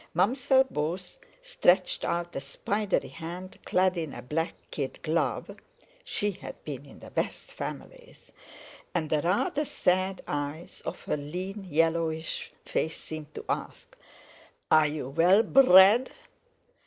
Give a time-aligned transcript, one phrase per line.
[0.15, 6.87] Mam'zelle Beauce stretched out a spidery hand clad in a black kid glove—she had been
[6.87, 13.45] in the best families—and the rather sad eyes of her lean yellowish face seemed to
[13.47, 13.95] ask:
[14.71, 16.09] "Are you well brrred?"